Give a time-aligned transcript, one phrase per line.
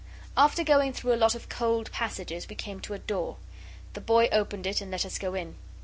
[0.35, 3.37] After going through a lot of cold passages we came to a door;
[3.93, 5.53] the boy opened it, and let us go in.